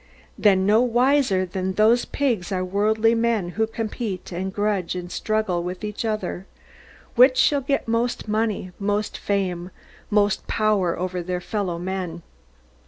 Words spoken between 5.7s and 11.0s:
each other, which shall get most money, most fame, most power